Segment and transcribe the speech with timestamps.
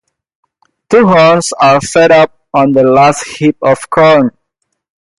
[0.89, 4.31] Two horns are set up on the last heap of corn.